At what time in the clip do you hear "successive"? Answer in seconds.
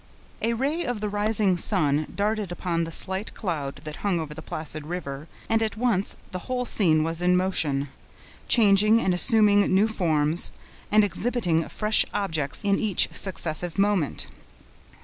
13.13-13.77